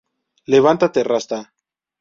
[0.53, 1.39] Levántate Rasta.